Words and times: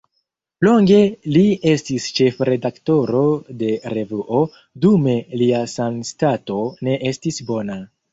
Longe 0.67 0.95
li 1.33 1.41
estis 1.71 2.07
ĉefredaktoro 2.19 3.21
de 3.59 3.69
revuo, 3.95 4.39
dume 4.87 5.13
lia 5.43 5.61
sanstato 5.75 6.57
ne 6.89 6.97
estis 7.11 7.39
bona. 7.51 7.77